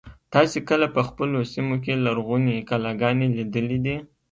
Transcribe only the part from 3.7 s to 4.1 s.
دي.